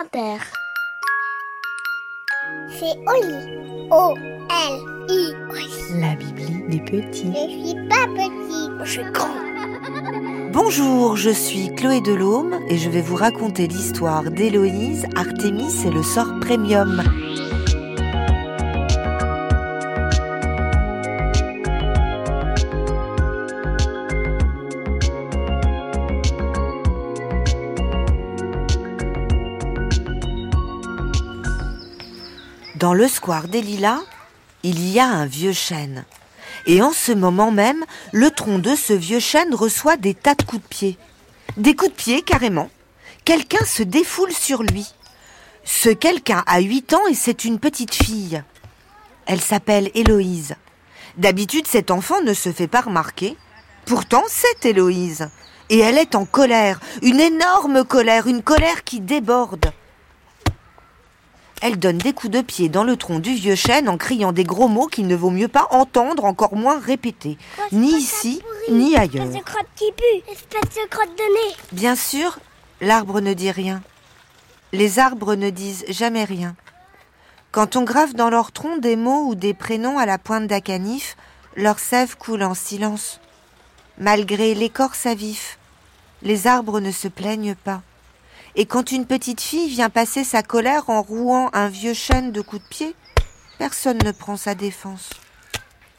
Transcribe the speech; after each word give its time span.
Inter. 0.00 0.42
C'est 2.68 2.96
Oli. 3.06 3.88
O-L-I. 3.92 5.34
La 6.00 6.16
Bibli 6.16 6.64
des 6.68 6.80
petits. 6.80 7.32
Je 7.32 7.68
suis 7.68 7.88
pas 7.88 8.06
petit. 8.08 8.70
Je 8.82 8.90
suis 8.90 9.12
grand. 9.12 9.28
Bonjour, 10.52 11.16
je 11.16 11.30
suis 11.30 11.72
Chloé 11.76 12.00
Delhomme 12.00 12.58
et 12.68 12.76
je 12.76 12.90
vais 12.90 13.02
vous 13.02 13.14
raconter 13.14 13.68
l'histoire 13.68 14.24
d'Héloïse, 14.24 15.06
Artémis 15.14 15.86
et 15.86 15.90
le 15.90 16.02
sort 16.02 16.40
premium. 16.40 17.02
Dans 32.84 32.92
le 32.92 33.08
square 33.08 33.48
des 33.48 33.62
Lilas, 33.62 34.02
il 34.62 34.86
y 34.92 35.00
a 35.00 35.06
un 35.06 35.24
vieux 35.24 35.54
chêne. 35.54 36.04
Et 36.66 36.82
en 36.82 36.92
ce 36.92 37.12
moment 37.12 37.50
même, 37.50 37.82
le 38.12 38.30
tronc 38.30 38.58
de 38.58 38.74
ce 38.74 38.92
vieux 38.92 39.20
chêne 39.20 39.54
reçoit 39.54 39.96
des 39.96 40.12
tas 40.12 40.34
de 40.34 40.42
coups 40.42 40.60
de 40.60 40.68
pied. 40.68 40.98
Des 41.56 41.74
coups 41.74 41.92
de 41.92 41.96
pied, 41.96 42.20
carrément. 42.20 42.68
Quelqu'un 43.24 43.64
se 43.64 43.82
défoule 43.82 44.34
sur 44.34 44.62
lui. 44.62 44.92
Ce 45.64 45.88
quelqu'un 45.88 46.44
a 46.46 46.60
8 46.60 46.92
ans 46.92 47.06
et 47.08 47.14
c'est 47.14 47.46
une 47.46 47.58
petite 47.58 47.94
fille. 47.94 48.42
Elle 49.24 49.40
s'appelle 49.40 49.90
Héloïse. 49.94 50.54
D'habitude, 51.16 51.66
cet 51.66 51.90
enfant 51.90 52.20
ne 52.20 52.34
se 52.34 52.52
fait 52.52 52.68
pas 52.68 52.82
remarquer. 52.82 53.38
Pourtant, 53.86 54.24
c'est 54.28 54.66
Héloïse. 54.66 55.30
Et 55.70 55.78
elle 55.78 55.96
est 55.96 56.14
en 56.14 56.26
colère, 56.26 56.80
une 57.00 57.20
énorme 57.20 57.82
colère, 57.84 58.26
une 58.26 58.42
colère 58.42 58.84
qui 58.84 59.00
déborde. 59.00 59.72
Elle 61.66 61.78
donne 61.78 61.96
des 61.96 62.12
coups 62.12 62.30
de 62.30 62.42
pied 62.42 62.68
dans 62.68 62.84
le 62.84 62.94
tronc 62.94 63.20
du 63.20 63.32
vieux 63.32 63.54
chêne 63.54 63.88
en 63.88 63.96
criant 63.96 64.32
des 64.32 64.44
gros 64.44 64.68
mots 64.68 64.86
qu'il 64.86 65.06
ne 65.06 65.16
vaut 65.16 65.30
mieux 65.30 65.48
pas 65.48 65.66
entendre, 65.70 66.26
encore 66.26 66.56
moins 66.56 66.78
répéter, 66.78 67.38
ni 67.72 67.88
ici, 67.88 68.42
ni 68.68 68.94
ailleurs. 68.98 69.24
Espèce 69.24 69.40
de 69.40 69.44
crotte 69.46 69.66
qui 69.74 69.90
pue. 69.92 70.30
Espèce 70.30 70.84
de 70.84 70.88
crotte 70.90 71.16
de 71.16 71.22
nez. 71.22 71.56
Bien 71.72 71.96
sûr, 71.96 72.38
l'arbre 72.82 73.22
ne 73.22 73.32
dit 73.32 73.50
rien. 73.50 73.82
Les 74.74 74.98
arbres 74.98 75.36
ne 75.36 75.48
disent 75.48 75.86
jamais 75.88 76.24
rien. 76.24 76.54
Quand 77.50 77.76
on 77.76 77.84
grave 77.84 78.12
dans 78.12 78.28
leur 78.28 78.52
tronc 78.52 78.76
des 78.76 78.96
mots 78.96 79.24
ou 79.28 79.34
des 79.34 79.54
prénoms 79.54 79.96
à 79.96 80.04
la 80.04 80.18
pointe 80.18 80.46
d'acanif, 80.46 81.16
leur 81.56 81.78
sève 81.78 82.18
coule 82.18 82.42
en 82.42 82.52
silence. 82.52 83.20
Malgré 83.96 84.54
l'écorce 84.54 85.06
à 85.06 85.14
vif, 85.14 85.58
les 86.20 86.46
arbres 86.46 86.80
ne 86.80 86.90
se 86.90 87.08
plaignent 87.08 87.54
pas. 87.54 87.80
Et 88.56 88.66
quand 88.66 88.92
une 88.92 89.04
petite 89.04 89.40
fille 89.40 89.68
vient 89.68 89.90
passer 89.90 90.22
sa 90.22 90.44
colère 90.44 90.88
en 90.88 91.02
rouant 91.02 91.50
un 91.54 91.68
vieux 91.68 91.94
chêne 91.94 92.30
de 92.30 92.40
coups 92.40 92.62
de 92.62 92.68
pied, 92.68 92.96
personne 93.58 93.98
ne 94.04 94.12
prend 94.12 94.36
sa 94.36 94.54
défense. 94.54 95.10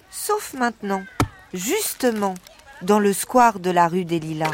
Sauf 0.09 0.53
maintenant, 0.53 1.03
justement, 1.53 2.33
dans 2.81 2.99
le 2.99 3.11
square 3.11 3.59
de 3.59 3.71
la 3.71 3.89
rue 3.89 4.05
des 4.05 4.19
Lilas. 4.19 4.51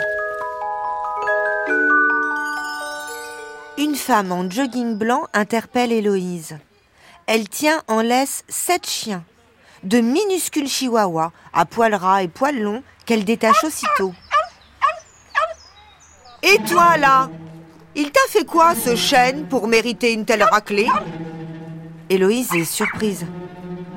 Une 3.78 3.96
femme 3.96 4.32
en 4.32 4.50
jogging 4.50 4.98
blanc 4.98 5.28
interpelle 5.34 5.92
Héloïse. 5.92 6.58
Elle 7.28 7.48
tient 7.50 7.84
en 7.88 8.02
laisse 8.02 8.44
sept 8.50 8.88
chiens, 8.88 9.24
de 9.84 10.00
minuscules 10.00 10.68
chihuahuas 10.68 11.32
à 11.54 11.66
poils 11.66 11.96
ras 11.96 12.24
et 12.24 12.28
poils 12.28 12.60
longs 12.60 12.84
qu'elle 13.06 13.26
détache 13.26 13.64
aussitôt. 13.64 14.14
Et 16.44 16.58
toi 16.68 16.98
là? 16.98 17.30
Il 17.96 18.12
t'a 18.12 18.22
fait 18.30 18.46
quoi 18.46 18.74
ce 18.76 18.96
chêne 18.96 19.46
pour 19.48 19.68
mériter 19.68 20.14
une 20.14 20.26
telle 20.26 20.44
raclée? 20.44 20.88
Héloïse 22.10 22.54
est 22.54 22.66
surprise 22.66 23.26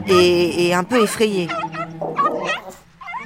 et, 0.06 0.74
un 0.74 0.84
peu 0.84 1.02
effrayée. 1.02 1.48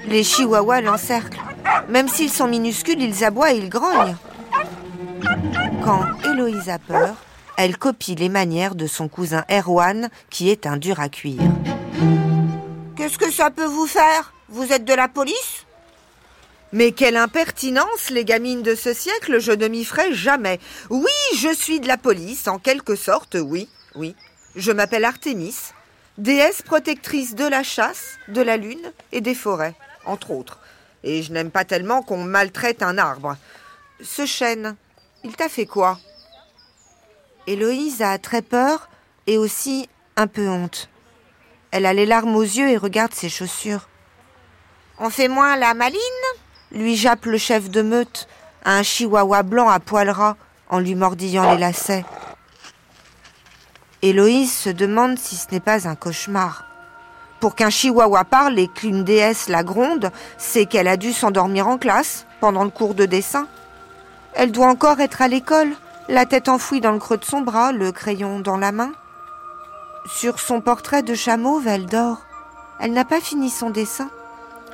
Les 0.07 0.23
chihuahuas 0.23 0.81
l'encerclent. 0.81 1.41
Même 1.89 2.09
s'ils 2.09 2.31
sont 2.31 2.47
minuscules, 2.47 3.03
ils 3.03 3.25
aboient 3.25 3.53
et 3.53 3.59
ils 3.59 3.69
grognent. 3.69 4.17
Quand 5.85 6.03
Héloïse 6.25 6.69
a 6.69 6.79
peur, 6.79 7.17
elle 7.57 7.77
copie 7.77 8.15
les 8.15 8.29
manières 8.29 8.75
de 8.75 8.87
son 8.87 9.09
cousin 9.09 9.45
Erwan, 9.51 10.11
qui 10.31 10.51
est 10.51 10.67
un 10.67 10.77
dur 10.77 11.01
à 11.01 11.09
cuire. 11.09 11.41
Qu'est-ce 12.97 13.19
que 13.19 13.31
ça 13.31 13.51
peut 13.51 13.65
vous 13.67 13.87
faire? 13.87 14.33
Vous 14.49 14.73
êtes 14.73 14.85
de 14.85 14.95
la 14.95 15.09
police? 15.09 15.67
Mais 16.73 16.93
quelle 16.93 17.17
impertinence, 17.17 18.11
les 18.11 18.25
gamines 18.25 18.63
de 18.63 18.75
ce 18.75 18.93
siècle, 18.93 19.39
je 19.39 19.53
ne 19.53 19.69
m'y 19.69 19.85
ferai 19.85 20.13
jamais. 20.13 20.61
Oui, 20.91 21.11
je 21.37 21.53
suis 21.55 21.81
de 21.81 21.89
la 21.89 21.97
police, 21.97 22.47
en 22.47 22.59
quelque 22.59 22.95
sorte, 22.95 23.37
oui, 23.41 23.69
oui. 23.95 24.15
Je 24.55 24.73
m'appelle 24.73 25.07
Artémis, 25.07 25.57
déesse 26.19 26.61
protectrice 26.63 27.35
de 27.35 27.47
la 27.47 27.63
chasse, 27.63 28.19
de 28.29 28.43
la 28.43 28.57
lune 28.57 28.93
et 29.13 29.21
des 29.23 29.35
forêts, 29.35 29.75
entre 30.05 30.31
autres. 30.31 30.59
Et 31.05 31.23
je 31.23 31.33
n'aime 31.33 31.51
pas 31.51 31.65
tellement 31.65 32.03
qu'on 32.03 32.23
maltraite 32.23 32.83
un 32.83 32.99
arbre. 32.99 33.37
Ce 34.03 34.27
chêne, 34.27 34.77
il 35.25 35.35
t'a 35.37 35.49
fait 35.49 35.67
quoi? 35.67 35.99
Héloïse 37.47 38.03
a 38.03 38.19
très 38.19 38.43
peur 38.43 38.91
et 39.27 39.39
aussi 39.39 39.89
un 40.17 40.27
peu 40.27 40.49
honte. 40.49 40.91
Elle 41.71 41.87
a 41.87 41.95
les 41.95 42.07
larmes 42.07 42.37
aux 42.37 42.43
yeux 42.43 42.69
et 42.69 42.77
regarde 42.77 43.15
ses 43.15 43.31
chaussures. 43.31 43.89
On 44.99 45.09
fait 45.09 45.29
moins 45.29 45.57
la 45.57 45.73
maline? 45.75 45.99
Lui 46.73 46.97
jappe 46.97 47.27
le 47.27 47.39
chef 47.39 47.71
de 47.71 47.83
meute, 47.83 48.29
un 48.65 48.83
chihuahua 48.83 49.43
blanc 49.43 49.69
à 49.69 49.81
poils 49.81 50.11
ras, 50.11 50.37
en 50.69 50.79
lui 50.79 50.95
mordillant 50.95 51.53
les 51.53 51.59
lacets. 51.59 52.05
Héloïse 54.03 54.53
se 54.53 54.71
demande 54.71 55.19
si 55.19 55.37
ce 55.37 55.47
n'est 55.51 55.61
pas 55.61 55.89
un 55.89 55.95
cauchemar. 55.95 56.65
Pour 57.41 57.55
qu'un 57.55 57.71
chihuahua 57.71 58.25
parle 58.25 58.59
et 58.59 58.69
qu'une 58.69 59.05
déesse 59.05 59.49
la 59.49 59.63
gronde, 59.63 60.11
c'est 60.37 60.67
qu'elle 60.67 60.89
a 60.89 60.97
dû 60.97 61.13
s'endormir 61.13 61.69
en 61.69 61.79
classe 61.79 62.27
pendant 62.41 62.65
le 62.65 62.71
cours 62.71 62.95
de 62.95 63.07
dessin. 63.07 63.47
Elle 64.35 64.53
doit 64.53 64.69
encore 64.69 65.01
être 65.01 65.23
à 65.23 65.29
l'école, 65.29 65.73
la 66.09 66.27
tête 66.27 66.49
enfouie 66.49 66.81
dans 66.81 66.93
le 66.93 66.99
creux 66.99 67.17
de 67.17 67.25
son 67.25 67.41
bras, 67.41 67.73
le 67.73 67.93
crayon 67.93 68.41
dans 68.41 68.57
la 68.57 68.73
main. 68.73 68.93
Sur 70.07 70.41
son 70.41 70.61
portrait 70.61 71.03
de 71.03 71.15
chameau, 71.15 71.61
elle 71.67 71.87
dort. 71.87 72.23
Elle 72.81 72.93
n'a 72.93 73.05
pas 73.05 73.21
fini 73.21 73.51
son 73.51 73.71
dessin. 73.71 74.11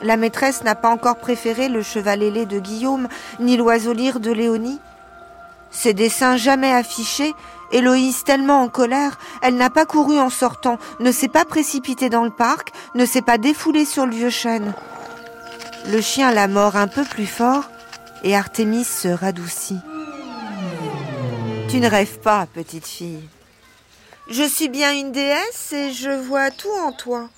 La 0.02 0.16
maîtresse 0.16 0.64
n'a 0.64 0.74
pas 0.74 0.90
encore 0.90 1.16
préféré 1.16 1.68
le 1.68 1.82
cheval 1.82 2.22
ailé 2.22 2.46
de 2.46 2.58
Guillaume, 2.58 3.08
ni 3.40 3.56
l'oiseau 3.56 3.92
lyre 3.92 4.20
de 4.20 4.32
Léonie. 4.32 4.80
Ses 5.70 5.94
dessins 5.94 6.36
jamais 6.36 6.72
affichés, 6.72 7.34
Héloïse 7.72 8.22
tellement 8.24 8.62
en 8.62 8.68
colère, 8.68 9.18
elle 9.42 9.56
n'a 9.56 9.70
pas 9.70 9.86
couru 9.86 10.18
en 10.18 10.30
sortant, 10.30 10.78
ne 11.00 11.10
s'est 11.10 11.28
pas 11.28 11.44
précipitée 11.44 12.10
dans 12.10 12.24
le 12.24 12.30
parc, 12.30 12.70
ne 12.94 13.04
s'est 13.04 13.22
pas 13.22 13.38
défoulée 13.38 13.84
sur 13.84 14.06
le 14.06 14.14
vieux 14.14 14.30
chêne. 14.30 14.74
Le 15.90 16.00
chien 16.00 16.30
la 16.30 16.48
mord 16.48 16.76
un 16.76 16.86
peu 16.86 17.04
plus 17.04 17.26
fort 17.26 17.64
et 18.22 18.36
Artémis 18.36 18.84
se 18.84 19.08
radoucit. 19.08 19.80
Tu 21.68 21.80
ne 21.80 21.88
rêves 21.88 22.20
pas, 22.20 22.46
petite 22.46 22.86
fille. 22.86 23.28
Je 24.30 24.44
suis 24.44 24.68
bien 24.68 24.92
une 24.92 25.12
déesse 25.12 25.72
et 25.72 25.92
je 25.92 26.10
vois 26.10 26.50
tout 26.50 26.70
en 26.70 26.92
toi. 26.92 27.28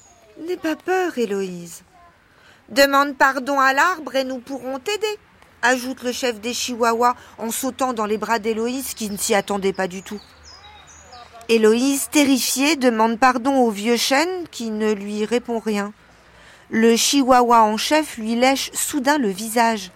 N'aie 0.46 0.58
pas 0.58 0.76
peur, 0.76 1.16
Héloïse. 1.16 1.82
Demande 2.68 3.16
pardon 3.16 3.60
à 3.60 3.72
l'arbre 3.72 4.16
et 4.16 4.24
nous 4.24 4.38
pourrons 4.38 4.80
t'aider, 4.80 5.18
ajoute 5.62 6.02
le 6.02 6.10
chef 6.10 6.40
des 6.40 6.52
Chihuahuas 6.52 7.14
en 7.38 7.52
sautant 7.52 7.92
dans 7.92 8.06
les 8.06 8.18
bras 8.18 8.40
d'Héloïse 8.40 8.94
qui 8.94 9.08
ne 9.08 9.16
s'y 9.16 9.36
attendait 9.36 9.72
pas 9.72 9.86
du 9.86 10.02
tout. 10.02 10.20
Héloïse, 11.48 12.08
terrifiée, 12.10 12.74
demande 12.74 13.20
pardon 13.20 13.54
au 13.58 13.70
vieux 13.70 13.96
chêne 13.96 14.48
qui 14.50 14.70
ne 14.70 14.92
lui 14.92 15.24
répond 15.24 15.60
rien. 15.60 15.92
Le 16.68 16.96
Chihuahua 16.96 17.62
en 17.62 17.76
chef 17.76 18.16
lui 18.16 18.34
lèche 18.34 18.72
soudain 18.72 19.16
le 19.18 19.28
visage. 19.28 19.92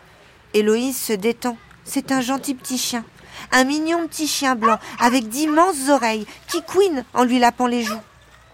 Héloïse 0.55 0.97
se 0.97 1.13
détend. 1.13 1.57
C'est 1.85 2.13
un 2.13 2.21
gentil 2.21 2.55
petit 2.55 2.79
chien. 2.79 3.05
Un 3.51 3.65
mignon 3.65 4.07
petit 4.07 4.29
chien 4.29 4.55
blanc 4.55 4.79
avec 5.01 5.29
d'immenses 5.29 5.89
oreilles 5.89 6.27
qui 6.47 6.63
couine 6.63 7.05
en 7.15 7.25
lui 7.25 7.41
lapant 7.41 7.67
les 7.67 7.83
joues. 7.83 8.03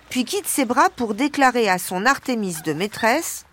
Puis 0.09 0.25
quitte 0.25 0.49
ses 0.49 0.65
bras 0.65 0.89
pour 0.89 1.13
déclarer 1.13 1.69
à 1.69 1.79
son 1.79 2.07
Artémis 2.07 2.57
de 2.65 2.73
maîtresse 2.73 3.45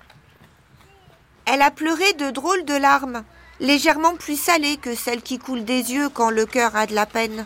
Elle 1.45 1.61
a 1.61 1.71
pleuré 1.71 2.13
de 2.13 2.29
drôles 2.29 2.65
de 2.65 2.75
larmes, 2.75 3.23
légèrement 3.59 4.15
plus 4.15 4.39
salées 4.39 4.77
que 4.77 4.95
celles 4.95 5.21
qui 5.21 5.39
coulent 5.39 5.65
des 5.65 5.91
yeux 5.91 6.09
quand 6.09 6.29
le 6.29 6.45
cœur 6.45 6.75
a 6.75 6.85
de 6.85 6.95
la 6.95 7.05
peine. 7.05 7.45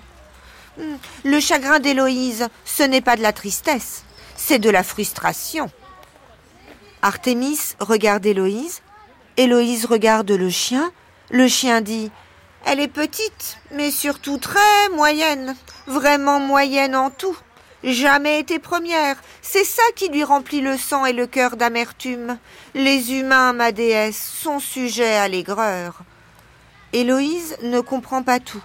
Hum, 0.79 0.97
Le 1.23 1.39
chagrin 1.39 1.79
d'Héloïse, 1.79 2.47
ce 2.65 2.83
n'est 2.83 3.01
pas 3.01 3.15
de 3.15 3.23
la 3.23 3.33
tristesse, 3.33 4.03
c'est 4.35 4.59
de 4.59 4.69
la 4.69 4.83
frustration. 4.83 5.71
Artémis 7.01 7.59
regarde 7.79 8.25
Héloïse, 8.25 8.81
Héloïse 9.37 9.85
regarde 9.85 10.31
le 10.31 10.49
chien, 10.49 10.91
le 11.29 11.47
chien 11.47 11.81
dit 11.81 12.11
Elle 12.65 12.79
est 12.79 12.87
petite, 12.87 13.57
mais 13.71 13.91
surtout 13.91 14.37
très 14.37 14.89
moyenne, 14.93 15.55
vraiment 15.87 16.39
moyenne 16.39 16.95
en 16.95 17.09
tout. 17.09 17.37
Jamais 17.83 18.39
été 18.39 18.57
première, 18.57 19.17
c'est 19.43 19.63
ça 19.63 19.83
qui 19.95 20.09
lui 20.09 20.23
remplit 20.23 20.61
le 20.61 20.77
sang 20.77 21.05
et 21.05 21.13
le 21.13 21.27
cœur 21.27 21.57
d'amertume. 21.57 22.39
Les 22.73 23.13
humains, 23.13 23.53
ma 23.53 23.71
déesse, 23.71 24.19
sont 24.41 24.59
sujets 24.59 25.15
à 25.15 25.27
l'aigreur. 25.27 26.01
Héloïse 26.91 27.55
ne 27.61 27.79
comprend 27.79 28.23
pas 28.23 28.39
tout, 28.39 28.63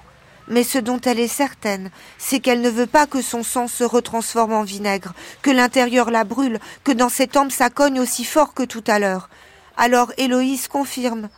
Mais 0.49 0.65
ce 0.65 0.79
dont 0.79 1.01
elle 1.01 1.21
est 1.21 1.29
certaine, 1.29 1.91
c'est 2.19 2.41
qu'elle 2.41 2.63
ne 2.63 2.71
veut 2.71 2.87
pas 2.87 3.07
que 3.07 3.23
son 3.23 3.43
sang 3.43 3.69
se 3.69 3.85
retransforme 3.85 4.55
en 4.55 4.65
vinaigre, 4.65 5.13
que 5.43 5.51
l'intérieur 5.51 6.11
la 6.11 6.25
brûle, 6.25 6.59
que 6.83 6.93
dans 6.93 7.09
ses 7.11 7.29
tempes 7.29 7.53
ça 7.53 7.71
cogne 7.71 8.01
aussi 8.01 8.25
fort 8.25 8.55
que 8.55 8.63
tout 8.63 8.85
à 8.87 8.99
l'heure. 8.99 9.29
Alors 9.77 10.13
Héloïse 10.17 10.69
confirme. 10.69 11.29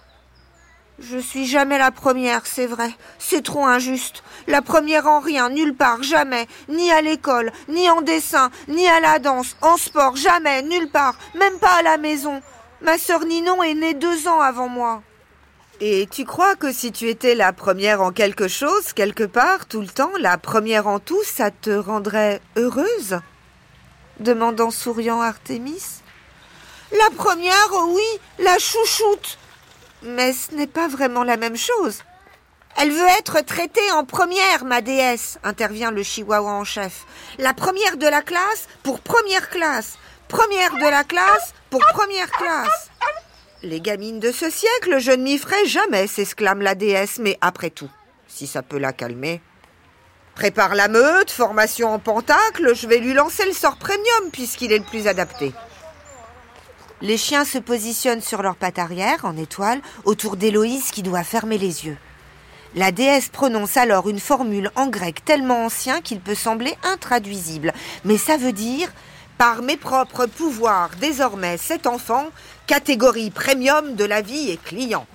Je 1.01 1.19
suis 1.19 1.47
jamais 1.47 1.77
la 1.77 1.91
première, 1.91 2.47
c'est 2.47 2.67
vrai. 2.67 2.91
C'est 3.19 3.43
trop 3.43 3.65
injuste. 3.65 4.23
La 4.47 4.63
première 4.63 5.09
en 5.09 5.19
rien, 5.19 5.51
nulle 5.51 5.75
part, 5.75 6.03
jamais. 6.05 6.47
Ni 6.69 6.93
à 6.93 7.03
l'école, 7.03 7.51
ni 7.69 7.91
en 7.91 8.01
dessin, 8.01 8.51
ni 8.69 8.87
à 8.87 9.01
la 9.01 9.19
danse, 9.19 9.57
en 9.61 9.77
sport, 9.77 10.15
jamais, 10.15 10.63
nulle 10.63 10.89
part, 10.89 11.17
même 11.35 11.59
pas 11.59 11.79
à 11.79 11.83
la 11.83 11.97
maison. 11.97 12.41
Ma 12.81 12.97
sœur 12.97 13.25
Ninon 13.25 13.63
est 13.63 13.75
née 13.75 13.95
deux 13.95 14.29
ans 14.29 14.41
avant 14.41 14.69
moi. 14.69 15.03
Et 15.81 16.07
tu 16.09 16.25
crois 16.25 16.55
que 16.55 16.73
si 16.73 16.93
tu 16.93 17.09
étais 17.09 17.35
la 17.35 17.53
première 17.53 18.01
en 18.01 18.13
quelque 18.13 18.47
chose, 18.47 18.93
quelque 18.93 19.25
part, 19.25 19.67
tout 19.67 19.81
le 19.81 19.89
temps, 19.89 20.13
la 20.21 20.39
première 20.39 20.87
en 20.87 21.01
tout, 21.01 21.23
ça 21.25 21.51
te 21.51 21.71
rendrait 21.71 22.41
heureuse? 22.57 23.19
demande 24.21 24.61
en 24.61 24.71
souriant 24.71 25.21
Artémis. 25.21 25.83
La 26.93 27.11
première, 27.17 27.71
oui, 27.89 28.05
la 28.39 28.57
chouchoute. 28.59 29.39
Mais 30.05 30.33
ce 30.33 30.55
n'est 30.55 30.67
pas 30.67 30.87
vraiment 30.87 31.25
la 31.25 31.37
même 31.37 31.57
chose. 31.57 32.03
Elle 32.77 32.91
veut 32.91 33.09
être 33.19 33.41
traitée 33.41 33.91
en 33.93 34.05
première, 34.05 34.65
ma 34.65 34.81
déesse, 34.81 35.39
intervient 35.45 35.91
le 35.91 36.03
chihuahua 36.03 36.51
en 36.51 36.65
chef. 36.65 37.07
La 37.39 37.55
première 37.55 37.97
de 37.97 38.07
la 38.07 38.21
classe 38.21 38.69
pour 38.83 39.01
première 39.01 39.49
classe. 39.49 39.97
Première 40.29 40.75
de 40.75 40.91
la 40.91 41.05
classe 41.05 41.55
pour 41.71 41.81
première 41.93 42.31
classe. 42.31 42.91
Les 43.63 43.81
gamines 43.81 44.21
de 44.21 44.31
ce 44.31 44.51
siècle, 44.51 44.99
je 44.99 45.13
ne 45.13 45.23
m'y 45.23 45.39
ferai 45.39 45.65
jamais, 45.67 46.07
s'exclame 46.07 46.61
la 46.61 46.75
déesse, 46.75 47.19
mais 47.19 47.39
après 47.41 47.71
tout, 47.71 47.89
si 48.29 48.47
ça 48.47 48.63
peut 48.63 48.79
la 48.79 48.93
calmer. 48.93 49.41
Prépare 50.35 50.75
la 50.75 50.89
meute, 50.89 51.31
formation 51.31 51.95
en 51.95 51.99
pentacle, 51.99 52.75
je 52.75 52.89
vais 52.89 52.99
lui 52.99 53.15
lancer 53.15 53.47
le 53.47 53.53
sort 53.53 53.77
premium 53.77 54.31
puisqu'il 54.33 54.73
est 54.73 54.79
le 54.79 54.85
plus 54.85 55.07
adapté. 55.07 55.53
Les 57.05 57.19
chiens 57.19 57.45
se 57.45 57.59
positionnent 57.59 58.23
sur 58.23 58.41
leurs 58.41 58.57
pattes 58.57 58.79
arrière, 58.79 59.27
en 59.27 59.37
étoile, 59.37 59.83
autour 60.07 60.39
d'Héloïse 60.39 60.91
qui 60.91 61.03
doit 61.03 61.23
fermer 61.23 61.59
les 61.59 61.85
yeux. 61.85 61.99
La 62.75 62.93
déesse 62.93 63.29
prononce 63.29 63.77
alors 63.77 64.09
une 64.09 64.19
formule 64.19 64.71
en 64.75 64.87
grec 64.87 65.23
tellement 65.23 65.67
ancien 65.67 66.01
qu'il 66.01 66.19
peut 66.19 66.35
sembler 66.35 66.75
intraduisible, 66.83 67.75
mais 68.07 68.17
ça 68.17 68.39
veut 68.39 68.53
dire 68.53 68.91
par 69.37 69.61
mes 69.61 69.77
propres 69.77 70.25
pouvoirs, 70.25 70.93
désormais 70.99 71.59
cet 71.59 71.87
enfant, 71.87 72.29
catégorie 72.67 73.31
premium 73.31 73.97
de 73.97 74.05
la 74.07 74.23
vie 74.23 74.51
et 74.51 74.57
client. 74.57 75.07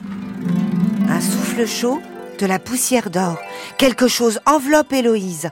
Un 1.09 1.21
souffle 1.21 1.65
chaud, 1.65 2.03
de 2.37 2.45
la 2.45 2.59
poussière 2.59 3.09
d'or. 3.09 3.39
Quelque 3.79 4.07
chose 4.07 4.39
enveloppe 4.45 4.93
Héloïse. 4.93 5.49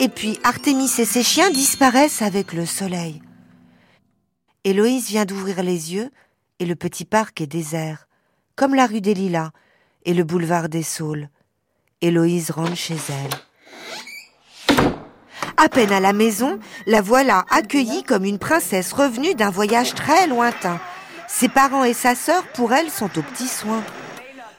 Et 0.00 0.08
puis 0.08 0.40
Artémis 0.42 0.90
et 0.98 1.04
ses 1.04 1.22
chiens 1.22 1.50
disparaissent 1.50 2.20
avec 2.20 2.52
le 2.52 2.66
soleil. 2.66 3.22
Héloïse 4.68 5.08
vient 5.08 5.24
d'ouvrir 5.24 5.62
les 5.62 5.94
yeux 5.94 6.10
et 6.58 6.66
le 6.66 6.76
petit 6.76 7.06
parc 7.06 7.40
est 7.40 7.46
désert, 7.46 8.06
comme 8.54 8.74
la 8.74 8.84
rue 8.84 9.00
des 9.00 9.14
Lilas 9.14 9.48
et 10.04 10.12
le 10.12 10.24
boulevard 10.24 10.68
des 10.68 10.82
Saules. 10.82 11.30
Héloïse 12.02 12.50
rentre 12.50 12.76
chez 12.76 12.96
elle. 13.08 14.76
À 15.56 15.70
peine 15.70 15.90
à 15.90 16.00
la 16.00 16.12
maison, 16.12 16.58
la 16.84 17.00
voilà 17.00 17.46
accueillie 17.48 18.02
comme 18.02 18.26
une 18.26 18.38
princesse 18.38 18.92
revenue 18.92 19.34
d'un 19.34 19.48
voyage 19.48 19.94
très 19.94 20.26
lointain. 20.26 20.78
Ses 21.28 21.48
parents 21.48 21.84
et 21.84 21.94
sa 21.94 22.14
sœur, 22.14 22.42
pour 22.48 22.74
elle, 22.74 22.90
sont 22.90 23.18
aux 23.18 23.22
petits 23.22 23.48
soins. 23.48 23.82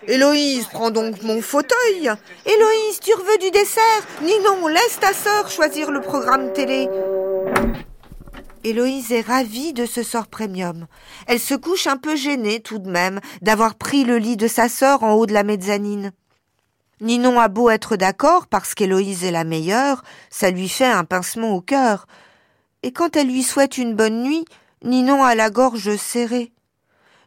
Héloïse, 0.08 0.66
prends 0.74 0.90
donc 0.90 1.22
mon 1.22 1.40
fauteuil. 1.40 2.10
Héloïse, 2.48 3.00
tu 3.00 3.12
veux 3.12 3.38
du 3.38 3.52
dessert 3.52 3.84
Ninon, 4.24 4.66
laisse 4.70 5.00
ta 5.00 5.14
sœur 5.14 5.52
choisir 5.52 5.92
le 5.92 6.02
programme 6.02 6.52
télé. 6.52 6.90
Héloïse 8.66 9.14
est 9.14 9.22
ravie 9.22 9.72
de 9.72 9.86
ce 9.86 10.04
sort 10.04 10.28
premium. 10.28 10.88
Elle 11.28 11.40
se 11.40 11.54
couche 11.54 11.88
un 11.88 11.96
peu 11.96 12.16
gênée 12.16 12.60
tout 12.60 12.80
de 12.80 12.90
même 12.90 13.22
d'avoir 13.42 13.76
pris 13.76 14.04
le 14.04 14.18
lit 14.18 14.36
de 14.36 14.48
sa 14.48 14.68
sœur 14.68 15.04
en 15.04 15.14
haut 15.14 15.26
de 15.26 15.34
la 15.34 15.44
mezzanine. 15.44 16.12
Ninon 17.00 17.40
a 17.40 17.48
beau 17.48 17.70
être 17.70 17.96
d'accord 17.96 18.48
parce 18.48 18.76
qu'Héloïse 18.76 19.24
est 19.24 19.32
la 19.32 19.46
meilleure, 19.46 20.04
ça 20.30 20.52
lui 20.52 20.68
fait 20.68 20.86
un 20.86 21.06
pincement 21.06 21.56
au 21.56 21.62
cœur. 21.62 22.06
Et 22.84 22.92
quand 22.92 23.16
elle 23.16 23.28
lui 23.28 23.44
souhaite 23.44 23.78
une 23.78 23.96
bonne 23.96 24.24
nuit, 24.24 24.44
Ninon 24.84 25.24
a 25.24 25.36
la 25.36 25.50
gorge 25.50 25.96
serrée. 25.96 26.52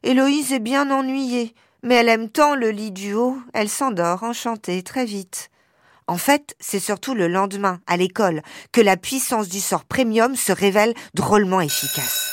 Héloïse 0.02 0.52
est 0.52 0.58
bien 0.58 0.90
ennuyée, 0.90 1.54
mais 1.82 1.94
elle 1.94 2.08
aime 2.10 2.28
tant 2.28 2.54
le 2.54 2.70
lit 2.70 2.92
du 2.92 3.14
haut, 3.14 3.38
elle 3.54 3.70
s'endort 3.70 4.22
enchantée 4.22 4.82
très 4.82 5.06
vite. 5.06 5.50
En 6.08 6.16
fait, 6.16 6.54
c'est 6.60 6.80
surtout 6.80 7.14
le 7.14 7.28
lendemain, 7.28 7.80
à 7.86 7.96
l'école, 7.96 8.42
que 8.72 8.80
la 8.80 8.96
puissance 8.96 9.48
du 9.48 9.60
sort 9.60 9.84
premium 9.84 10.36
se 10.36 10.52
révèle 10.52 10.94
drôlement 11.14 11.60
efficace. 11.60 12.28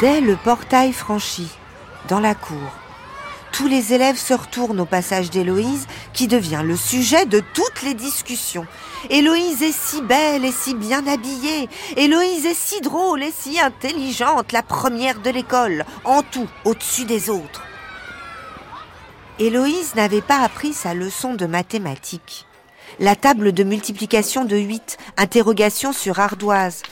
Dès 0.00 0.20
le 0.20 0.36
portail 0.36 0.92
franchi, 0.92 1.48
dans 2.08 2.20
la 2.20 2.34
cour, 2.34 2.72
tous 3.52 3.68
les 3.68 3.92
élèves 3.92 4.18
se 4.18 4.34
retournent 4.34 4.80
au 4.80 4.84
passage 4.84 5.30
d'Héloïse, 5.30 5.86
qui 6.12 6.26
devient 6.26 6.62
le 6.64 6.76
sujet 6.76 7.24
de 7.24 7.40
toutes 7.40 7.82
les 7.82 7.94
discussions. 7.94 8.66
Héloïse 9.10 9.62
est 9.62 9.72
si 9.72 10.02
belle 10.02 10.44
et 10.44 10.52
si 10.52 10.74
bien 10.74 11.06
habillée. 11.06 11.68
Héloïse 11.96 12.46
est 12.46 12.58
si 12.58 12.80
drôle 12.80 13.22
et 13.22 13.32
si 13.32 13.60
intelligente, 13.60 14.50
la 14.50 14.62
première 14.62 15.20
de 15.20 15.30
l'école, 15.30 15.84
en 16.04 16.22
tout, 16.22 16.48
au-dessus 16.64 17.04
des 17.04 17.30
autres. 17.30 17.63
Héloïse 19.40 19.96
n'avait 19.96 20.20
pas 20.20 20.38
appris 20.44 20.72
sa 20.72 20.94
leçon 20.94 21.34
de 21.34 21.46
mathématiques. 21.46 22.46
La 23.00 23.16
table 23.16 23.50
de 23.50 23.64
multiplication 23.64 24.44
de 24.44 24.56
8, 24.56 24.96
interrogation 25.16 25.92
sur 25.92 26.20
ardoise. 26.20 26.82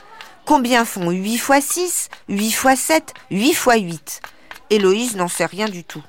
Combien 0.45 0.85
font 0.85 1.11
8 1.11 1.39
fois 1.39 1.61
6, 1.61 2.09
8 2.29 2.51
fois 2.51 2.75
7, 2.75 3.15
8 3.31 3.55
fois 3.55 3.77
8 3.77 4.23
Héloïse 4.71 5.15
n'en 5.15 5.29
sait 5.29 5.47
rien 5.47 5.69
du 5.69 5.85
tout. 5.85 6.03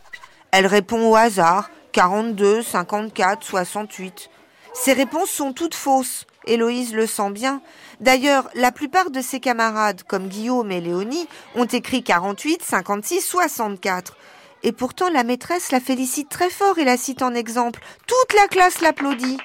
Elle 0.51 0.65
répond 0.65 1.07
au 1.07 1.15
hasard 1.15 1.69
42, 1.91 2.63
54, 2.63 3.44
68. 3.44 4.31
Ces 4.74 4.94
réponses 4.94 5.30
sont 5.30 5.53
toutes 5.53 5.75
fausses. 5.75 6.25
Héloïse 6.47 6.95
le 6.95 7.06
sent 7.06 7.30
bien. 7.30 7.62
D'ailleurs, 8.00 8.50
la 8.56 8.71
plupart 8.71 9.12
de 9.12 9.21
ses 9.21 9.39
camarades, 9.39 10.01
comme 10.01 10.30
Guillaume 10.30 10.71
et 10.71 10.81
Léonie, 10.81 11.27
ont 11.53 11.65
écrit 11.65 12.03
48, 12.03 12.63
56, 12.63 13.21
64. 13.21 14.18
Et 14.63 14.71
pourtant, 14.71 15.10
la 15.10 15.24
maîtresse 15.24 15.71
la 15.71 15.80
félicite 15.80 16.30
très 16.30 16.50
fort 16.50 16.80
et 16.80 16.86
la 16.86 16.98
cite 16.98 17.21
en 17.21 17.36
exemple. 17.36 17.81
Toute 18.07 18.40
la 18.40 18.47
classe 18.47 18.81
l'applaudit. 18.81 19.37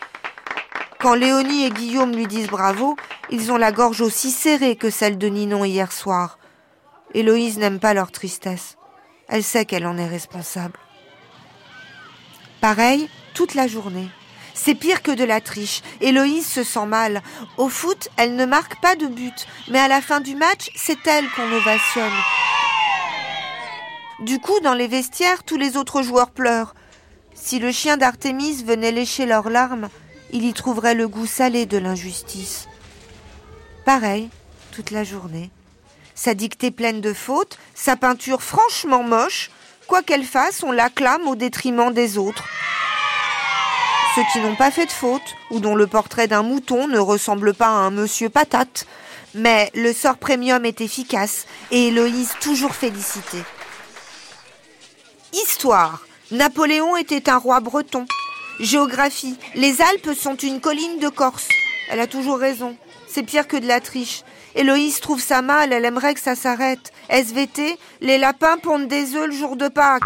Quand 1.00 1.14
Léonie 1.14 1.64
et 1.64 1.70
Guillaume 1.70 2.14
lui 2.14 2.26
disent 2.26 2.48
bravo, 2.48 2.96
ils 3.30 3.52
ont 3.52 3.56
la 3.56 3.72
gorge 3.72 4.00
aussi 4.00 4.30
serrée 4.30 4.76
que 4.76 4.90
celle 4.90 5.18
de 5.18 5.28
Ninon 5.28 5.64
hier 5.64 5.92
soir. 5.92 6.38
Héloïse 7.14 7.58
n'aime 7.58 7.80
pas 7.80 7.94
leur 7.94 8.12
tristesse. 8.12 8.76
Elle 9.28 9.44
sait 9.44 9.64
qu'elle 9.64 9.86
en 9.86 9.98
est 9.98 10.08
responsable. 10.08 10.78
Pareil, 12.60 13.08
toute 13.34 13.54
la 13.54 13.66
journée. 13.66 14.08
C'est 14.54 14.74
pire 14.74 15.02
que 15.02 15.12
de 15.12 15.24
la 15.24 15.40
triche. 15.40 15.82
Héloïse 16.00 16.46
se 16.46 16.64
sent 16.64 16.86
mal. 16.86 17.22
Au 17.56 17.68
foot, 17.68 18.08
elle 18.16 18.34
ne 18.34 18.44
marque 18.44 18.80
pas 18.80 18.96
de 18.96 19.06
but, 19.06 19.46
mais 19.68 19.78
à 19.78 19.88
la 19.88 20.00
fin 20.00 20.20
du 20.20 20.34
match, 20.34 20.70
c'est 20.74 21.06
elle 21.06 21.28
qu'on 21.30 21.52
ovationne. 21.52 22.12
Du 24.20 24.40
coup, 24.40 24.58
dans 24.60 24.74
les 24.74 24.88
vestiaires, 24.88 25.44
tous 25.44 25.56
les 25.56 25.76
autres 25.76 26.02
joueurs 26.02 26.30
pleurent. 26.30 26.74
Si 27.34 27.58
le 27.58 27.70
chien 27.70 27.96
d'Artémis 27.96 28.64
venait 28.64 28.90
lécher 28.90 29.26
leurs 29.26 29.48
larmes, 29.48 29.88
il 30.32 30.44
y 30.44 30.52
trouverait 30.52 30.94
le 30.94 31.06
goût 31.06 31.26
salé 31.26 31.66
de 31.66 31.78
l'injustice. 31.78 32.68
Pareil, 33.84 34.28
toute 34.72 34.90
la 34.90 35.04
journée. 35.04 35.50
Sa 36.14 36.34
dictée 36.34 36.72
pleine 36.72 37.00
de 37.00 37.12
fautes, 37.12 37.58
sa 37.74 37.94
peinture 37.96 38.42
franchement 38.42 39.04
moche, 39.04 39.50
Quoi 39.88 40.02
qu'elle 40.02 40.24
fasse, 40.24 40.62
on 40.62 40.70
l'acclame 40.70 41.26
au 41.26 41.34
détriment 41.34 41.94
des 41.94 42.18
autres. 42.18 42.44
Ceux 44.14 44.22
qui 44.30 44.40
n'ont 44.40 44.54
pas 44.54 44.70
fait 44.70 44.84
de 44.84 44.92
faute, 44.92 45.34
ou 45.50 45.60
dont 45.60 45.74
le 45.74 45.86
portrait 45.86 46.28
d'un 46.28 46.42
mouton 46.42 46.88
ne 46.88 46.98
ressemble 46.98 47.54
pas 47.54 47.68
à 47.68 47.86
un 47.86 47.90
monsieur 47.90 48.28
patate. 48.28 48.86
Mais 49.34 49.70
le 49.74 49.94
sort 49.94 50.18
premium 50.18 50.66
est 50.66 50.82
efficace 50.82 51.46
et 51.70 51.88
Héloïse 51.88 52.34
toujours 52.38 52.74
félicitée. 52.74 53.42
Histoire. 55.32 56.06
Napoléon 56.30 56.96
était 56.96 57.28
un 57.28 57.36
roi 57.36 57.60
breton. 57.60 58.06
Géographie. 58.60 59.36
Les 59.54 59.82
Alpes 59.82 60.14
sont 60.14 60.36
une 60.36 60.60
colline 60.60 60.98
de 61.00 61.08
Corse. 61.08 61.48
Elle 61.90 62.00
a 62.00 62.06
toujours 62.06 62.38
raison. 62.38 62.76
C'est 63.06 63.22
pire 63.22 63.46
que 63.46 63.58
de 63.58 63.66
la 63.66 63.80
triche. 63.80 64.22
Héloïse 64.54 65.00
trouve 65.00 65.20
ça 65.20 65.42
mal, 65.42 65.72
elle 65.72 65.84
aimerait 65.84 66.14
que 66.14 66.20
ça 66.20 66.34
s'arrête. 66.34 66.92
SVT, 67.10 67.78
les 68.00 68.16
lapins 68.16 68.56
pondent 68.56 68.88
des 68.88 69.14
œufs 69.16 69.26
le 69.26 69.34
jour 69.34 69.56
de 69.56 69.68
Pâques. 69.68 70.02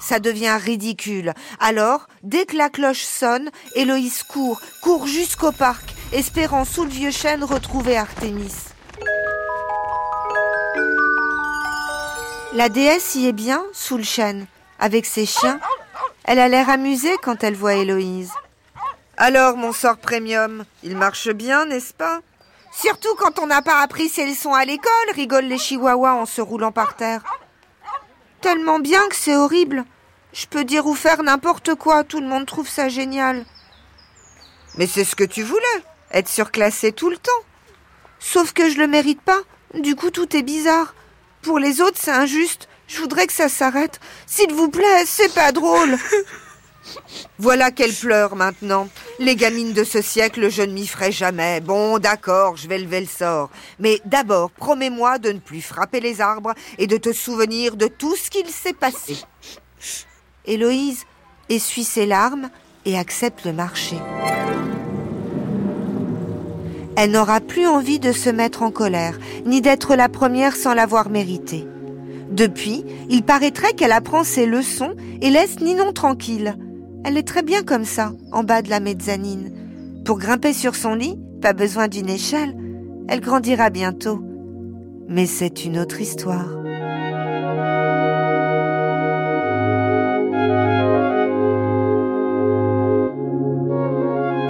Ça 0.00 0.18
devient 0.18 0.58
ridicule. 0.60 1.32
Alors, 1.60 2.08
dès 2.22 2.46
que 2.46 2.56
la 2.56 2.68
cloche 2.68 3.04
sonne, 3.04 3.50
Héloïse 3.76 4.24
court, 4.24 4.60
court 4.82 5.06
jusqu'au 5.06 5.52
parc, 5.52 5.94
espérant 6.12 6.64
sous 6.64 6.84
le 6.84 6.90
vieux 6.90 7.10
chêne 7.12 7.44
retrouver 7.44 7.96
Artémis. 7.96 8.65
La 12.56 12.70
déesse 12.70 13.14
y 13.16 13.28
est 13.28 13.34
bien, 13.34 13.62
sous 13.74 13.98
le 13.98 14.02
chêne, 14.02 14.46
avec 14.78 15.04
ses 15.04 15.26
chiens. 15.26 15.60
Elle 16.24 16.38
a 16.38 16.48
l'air 16.48 16.70
amusée 16.70 17.14
quand 17.22 17.44
elle 17.44 17.54
voit 17.54 17.74
Héloïse. 17.74 18.32
Alors, 19.18 19.58
mon 19.58 19.74
sort 19.74 19.98
premium, 19.98 20.64
il 20.82 20.96
marche 20.96 21.28
bien, 21.28 21.66
n'est-ce 21.66 21.92
pas? 21.92 22.20
Surtout 22.72 23.14
quand 23.18 23.38
on 23.40 23.46
n'a 23.46 23.60
pas 23.60 23.82
appris 23.82 24.08
ses 24.08 24.24
leçons 24.24 24.54
à 24.54 24.64
l'école, 24.64 24.90
rigolent 25.14 25.48
les 25.48 25.58
chihuahuas 25.58 26.14
en 26.14 26.24
se 26.24 26.40
roulant 26.40 26.72
par 26.72 26.96
terre. 26.96 27.20
Tellement 28.40 28.78
bien 28.78 29.06
que 29.10 29.16
c'est 29.16 29.36
horrible. 29.36 29.84
Je 30.32 30.46
peux 30.46 30.64
dire 30.64 30.86
ou 30.86 30.94
faire 30.94 31.22
n'importe 31.22 31.74
quoi, 31.74 32.04
tout 32.04 32.20
le 32.20 32.26
monde 32.26 32.46
trouve 32.46 32.70
ça 32.70 32.88
génial. 32.88 33.44
Mais 34.78 34.86
c'est 34.86 35.04
ce 35.04 35.14
que 35.14 35.24
tu 35.24 35.42
voulais, 35.42 35.84
être 36.10 36.30
surclassé 36.30 36.92
tout 36.92 37.10
le 37.10 37.18
temps. 37.18 37.42
Sauf 38.18 38.54
que 38.54 38.70
je 38.70 38.78
le 38.78 38.86
mérite 38.86 39.20
pas, 39.20 39.40
du 39.74 39.94
coup 39.94 40.10
tout 40.10 40.34
est 40.34 40.42
bizarre. 40.42 40.94
Pour 41.46 41.60
les 41.60 41.80
autres, 41.80 41.98
c'est 42.00 42.10
injuste. 42.10 42.68
Je 42.88 42.98
voudrais 42.98 43.28
que 43.28 43.32
ça 43.32 43.48
s'arrête. 43.48 44.00
S'il 44.26 44.52
vous 44.52 44.68
plaît, 44.68 45.04
c'est 45.06 45.32
pas 45.32 45.52
drôle. 45.52 45.96
Voilà 47.38 47.70
qu'elle 47.70 47.92
pleure 47.92 48.34
maintenant. 48.34 48.88
Les 49.20 49.36
gamines 49.36 49.72
de 49.72 49.84
ce 49.84 50.02
siècle, 50.02 50.48
je 50.50 50.62
ne 50.62 50.72
m'y 50.72 50.88
ferai 50.88 51.12
jamais. 51.12 51.60
Bon, 51.60 51.98
d'accord, 51.98 52.56
je 52.56 52.66
vais 52.68 52.78
lever 52.78 53.00
le 53.00 53.06
sort. 53.06 53.50
Mais 53.78 54.00
d'abord, 54.04 54.50
promets-moi 54.50 55.18
de 55.18 55.30
ne 55.30 55.38
plus 55.38 55.62
frapper 55.62 56.00
les 56.00 56.20
arbres 56.20 56.54
et 56.78 56.88
de 56.88 56.96
te 56.96 57.12
souvenir 57.12 57.76
de 57.76 57.86
tout 57.86 58.16
ce 58.16 58.28
qu'il 58.28 58.48
s'est 58.48 58.72
passé. 58.72 59.16
Héloïse 60.46 61.04
essuie 61.48 61.84
ses 61.84 62.06
larmes 62.06 62.50
et 62.84 62.98
accepte 62.98 63.44
le 63.44 63.52
marché. 63.52 63.96
Elle 66.96 67.10
n'aura 67.10 67.40
plus 67.40 67.66
envie 67.66 67.98
de 67.98 68.10
se 68.10 68.30
mettre 68.30 68.62
en 68.62 68.70
colère, 68.70 69.18
ni 69.44 69.60
d'être 69.60 69.94
la 69.94 70.08
première 70.08 70.56
sans 70.56 70.72
l'avoir 70.72 71.10
mérité. 71.10 71.66
Depuis, 72.30 72.84
il 73.10 73.22
paraîtrait 73.22 73.74
qu'elle 73.74 73.92
apprend 73.92 74.24
ses 74.24 74.46
leçons 74.46 74.94
et 75.20 75.28
laisse 75.28 75.60
Ninon 75.60 75.92
tranquille. 75.92 76.56
Elle 77.04 77.18
est 77.18 77.26
très 77.26 77.42
bien 77.42 77.62
comme 77.62 77.84
ça, 77.84 78.12
en 78.32 78.44
bas 78.44 78.62
de 78.62 78.70
la 78.70 78.80
mezzanine. 78.80 79.52
Pour 80.06 80.18
grimper 80.18 80.54
sur 80.54 80.74
son 80.74 80.94
lit, 80.94 81.18
pas 81.42 81.52
besoin 81.52 81.86
d'une 81.86 82.08
échelle. 82.08 82.56
Elle 83.08 83.20
grandira 83.20 83.68
bientôt. 83.68 84.20
Mais 85.06 85.26
c'est 85.26 85.66
une 85.66 85.78
autre 85.78 86.00
histoire. 86.00 86.48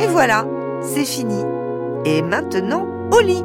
Et 0.00 0.06
voilà, 0.06 0.46
c'est 0.80 1.04
fini. 1.04 1.42
Et 2.08 2.22
maintenant, 2.22 2.86
au 3.10 3.20
lit. 3.20 3.42